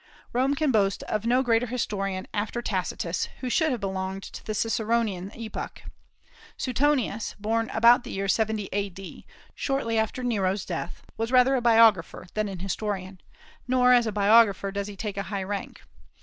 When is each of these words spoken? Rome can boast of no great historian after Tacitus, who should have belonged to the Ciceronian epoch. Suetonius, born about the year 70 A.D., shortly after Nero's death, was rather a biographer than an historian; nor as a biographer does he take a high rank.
Rome 0.33 0.55
can 0.55 0.71
boast 0.71 1.03
of 1.03 1.27
no 1.27 1.43
great 1.43 1.61
historian 1.69 2.25
after 2.33 2.59
Tacitus, 2.59 3.27
who 3.41 3.51
should 3.51 3.69
have 3.71 3.81
belonged 3.81 4.23
to 4.23 4.43
the 4.43 4.55
Ciceronian 4.55 5.31
epoch. 5.35 5.83
Suetonius, 6.57 7.35
born 7.39 7.69
about 7.69 8.03
the 8.03 8.09
year 8.09 8.27
70 8.27 8.67
A.D., 8.73 9.27
shortly 9.53 9.99
after 9.99 10.23
Nero's 10.23 10.65
death, 10.65 11.03
was 11.17 11.31
rather 11.31 11.53
a 11.55 11.61
biographer 11.61 12.25
than 12.33 12.47
an 12.49 12.57
historian; 12.61 13.21
nor 13.67 13.93
as 13.93 14.07
a 14.07 14.11
biographer 14.11 14.71
does 14.71 14.87
he 14.87 14.95
take 14.95 15.17
a 15.17 15.21
high 15.29 15.43
rank. 15.43 15.83